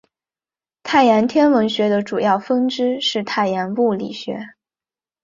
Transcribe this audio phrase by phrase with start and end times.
[0.81, 4.43] 太阳天文学的主要分支是太阳物理学。